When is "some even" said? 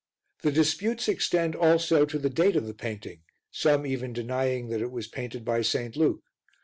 3.51-4.13